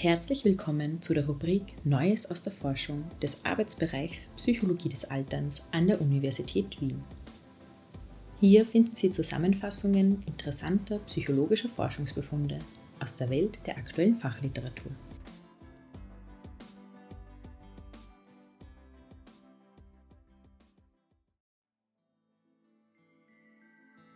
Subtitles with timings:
[0.00, 5.88] Herzlich willkommen zu der Rubrik Neues aus der Forschung des Arbeitsbereichs Psychologie des Alterns an
[5.88, 7.02] der Universität Wien.
[8.38, 12.60] Hier finden Sie Zusammenfassungen interessanter psychologischer Forschungsbefunde
[13.00, 14.92] aus der Welt der aktuellen Fachliteratur.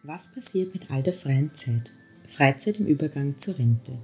[0.05, 1.93] Was passiert mit all der freien Zeit?
[2.25, 3.99] Freizeit im Übergang zur Rente.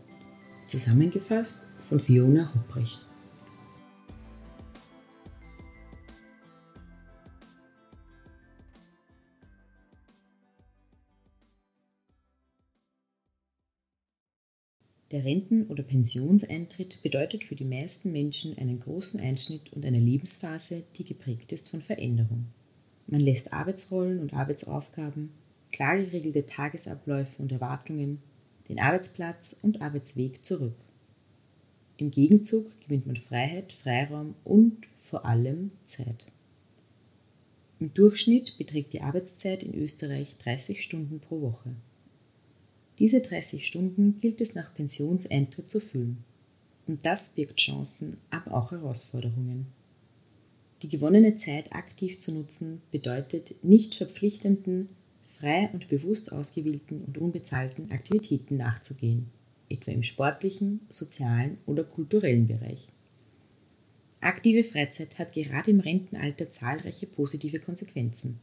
[0.68, 3.00] Zusammengefasst von Fiona Hupprecht.
[15.10, 20.84] Der Renten- oder Pensionseintritt bedeutet für die meisten Menschen einen großen Einschnitt und eine Lebensphase,
[20.96, 22.48] die geprägt ist von Veränderung.
[23.06, 25.30] Man lässt Arbeitsrollen und Arbeitsaufgaben,
[25.73, 28.20] klar geregelte Tagesabläufe und Erwartungen,
[28.68, 30.76] den Arbeitsplatz und Arbeitsweg zurück.
[31.96, 36.30] Im Gegenzug gewinnt man Freiheit, Freiraum und vor allem Zeit.
[37.80, 41.74] Im Durchschnitt beträgt die Arbeitszeit in Österreich 30 Stunden pro Woche.
[42.98, 46.24] Diese 30 Stunden gilt es nach Pensionseintritt zu füllen.
[46.87, 49.66] Und das birgt Chancen, aber auch Herausforderungen.
[50.82, 54.88] Die gewonnene Zeit aktiv zu nutzen bedeutet nicht verpflichtenden,
[55.38, 59.30] frei und bewusst ausgewählten und unbezahlten Aktivitäten nachzugehen
[59.70, 62.88] etwa im sportlichen, sozialen oder kulturellen Bereich.
[64.20, 68.41] Aktive Freizeit hat gerade im Rentenalter zahlreiche positive Konsequenzen.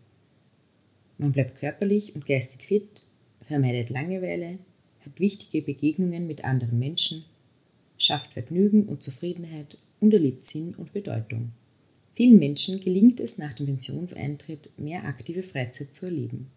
[1.18, 3.02] Man bleibt körperlich und geistig fit,
[3.46, 4.60] vermeidet Langeweile,
[5.06, 7.26] hat wichtige Begegnungen mit anderen Menschen,
[7.98, 11.52] schafft Vergnügen und Zufriedenheit und erlebt Sinn und Bedeutung.
[12.14, 16.48] Vielen Menschen gelingt es nach dem Pensionseintritt, mehr aktive Freizeit zu erleben.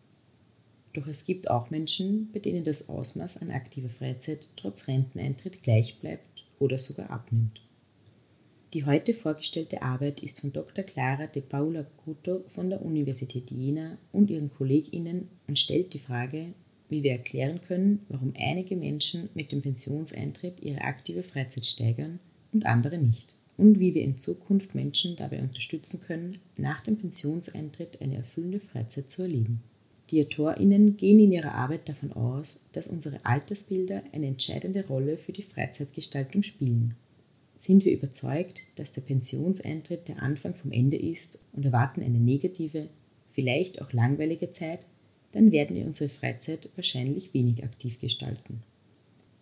[0.94, 5.98] Doch es gibt auch Menschen, bei denen das Ausmaß an aktiver Freizeit trotz Renteneintritt gleich
[6.00, 7.60] bleibt oder sogar abnimmt.
[8.74, 10.84] Die heute vorgestellte Arbeit ist von Dr.
[10.84, 16.52] Clara de Paula Couto von der Universität Jena und ihren KollegInnen und stellt die Frage,
[16.90, 22.18] wie wir erklären können, warum einige Menschen mit dem Pensionseintritt ihre aktive Freizeit steigern
[22.52, 23.34] und andere nicht.
[23.56, 29.10] Und wie wir in Zukunft Menschen dabei unterstützen können, nach dem Pensionseintritt eine erfüllende Freizeit
[29.10, 29.62] zu erleben.
[30.10, 35.32] Die AutorInnen gehen in ihrer Arbeit davon aus, dass unsere Altersbilder eine entscheidende Rolle für
[35.32, 36.94] die Freizeitgestaltung spielen.
[37.58, 42.88] Sind wir überzeugt, dass der Pensionseintritt der Anfang vom Ende ist und erwarten eine negative,
[43.30, 44.86] vielleicht auch langweilige Zeit,
[45.32, 48.62] dann werden wir unsere Freizeit wahrscheinlich wenig aktiv gestalten.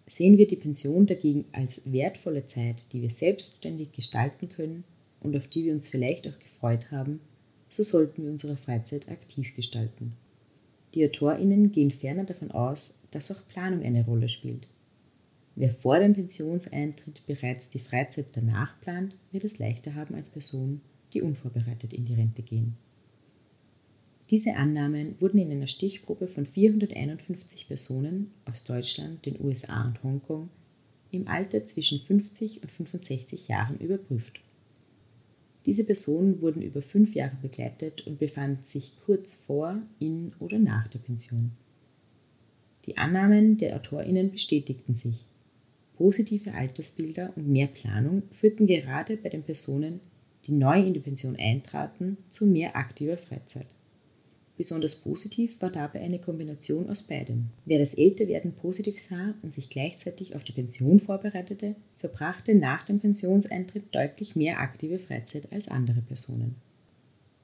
[0.09, 4.84] Sehen wir die Pension dagegen als wertvolle Zeit, die wir selbstständig gestalten können
[5.21, 7.21] und auf die wir uns vielleicht auch gefreut haben,
[7.69, 10.15] so sollten wir unsere Freizeit aktiv gestalten.
[10.96, 14.66] Die AutorInnen gehen ferner davon aus, dass auch Planung eine Rolle spielt.
[15.54, 20.80] Wer vor dem Pensionseintritt bereits die Freizeit danach plant, wird es leichter haben als Personen,
[21.12, 22.78] die unvorbereitet in die Rente gehen.
[24.30, 30.48] Diese Annahmen wurden in einer Stichprobe von 451 Personen aus Deutschland, den USA und Hongkong
[31.10, 34.40] im Alter zwischen 50 und 65 Jahren überprüft.
[35.66, 40.87] Diese Personen wurden über fünf Jahre begleitet und befanden sich kurz vor, in oder nach
[40.87, 41.50] der Pension.
[42.87, 45.27] Die Annahmen der AutorInnen bestätigten sich.
[45.97, 50.00] Positive Altersbilder und mehr Planung führten gerade bei den Personen,
[50.44, 53.66] die neu in die Pension eintraten, zu mehr aktiver Freizeit.
[54.56, 57.50] Besonders positiv war dabei eine Kombination aus beidem.
[57.66, 62.98] Wer das Älterwerden positiv sah und sich gleichzeitig auf die Pension vorbereitete, verbrachte nach dem
[62.98, 66.54] Pensionseintritt deutlich mehr aktive Freizeit als andere Personen.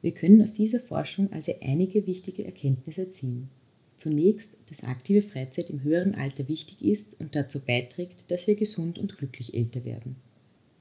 [0.00, 3.50] Wir können aus dieser Forschung also einige wichtige Erkenntnisse ziehen.
[3.96, 8.98] Zunächst, dass aktive Freizeit im höheren Alter wichtig ist und dazu beiträgt, dass wir gesund
[8.98, 10.16] und glücklich älter werden.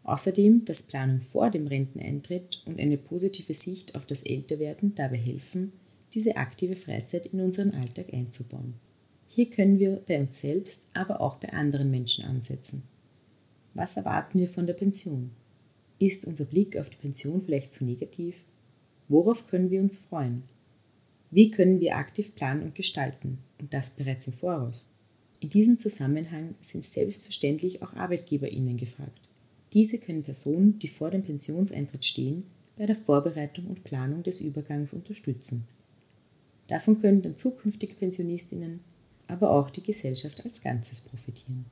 [0.03, 5.73] Außerdem, dass Planung vor dem Renteneintritt und eine positive Sicht auf das Älterwerden dabei helfen,
[6.13, 8.75] diese aktive Freizeit in unseren Alltag einzubauen.
[9.27, 12.83] Hier können wir bei uns selbst, aber auch bei anderen Menschen ansetzen.
[13.73, 15.31] Was erwarten wir von der Pension?
[15.99, 18.43] Ist unser Blick auf die Pension vielleicht zu negativ?
[19.07, 20.43] Worauf können wir uns freuen?
[21.29, 24.89] Wie können wir aktiv planen und gestalten und das bereits im Voraus?
[25.39, 29.29] In diesem Zusammenhang sind selbstverständlich auch ArbeitgeberInnen gefragt.
[29.73, 32.43] Diese können Personen, die vor dem Pensionseintritt stehen,
[32.75, 35.67] bei der Vorbereitung und Planung des Übergangs unterstützen.
[36.71, 38.79] Davon können dann zukünftige Pensionistinnen,
[39.27, 41.65] aber auch die Gesellschaft als Ganzes profitieren.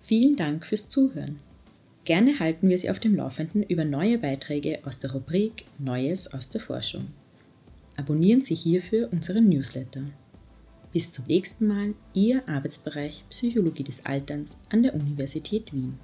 [0.00, 1.38] Vielen Dank fürs Zuhören.
[2.04, 6.48] Gerne halten wir Sie auf dem Laufenden über neue Beiträge aus der Rubrik Neues aus
[6.48, 7.08] der Forschung.
[7.98, 10.04] Abonnieren Sie hierfür unseren Newsletter.
[10.94, 15.98] Bis zum nächsten Mal, Ihr Arbeitsbereich Psychologie des Alterns an der Universität Wien.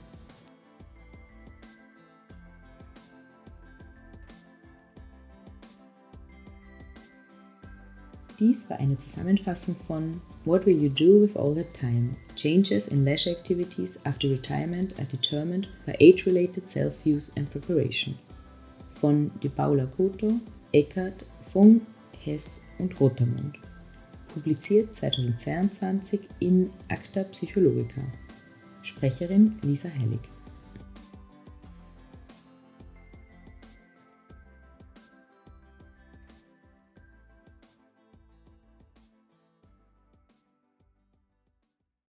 [8.40, 12.16] Dies war eine Zusammenfassung von What Will You Do with All That Time?
[12.34, 18.19] Changes in Leisure Activities After Retirement are Determined by Age-Related Self-Use and Preparation
[19.00, 20.40] von De Paula Coto,
[20.72, 21.82] Eckert, Fung,
[22.25, 23.69] Hess und Rotermund.
[24.32, 28.03] Publiziert 2022 in Acta Psychologica.
[28.82, 30.21] Sprecherin Lisa Heilig.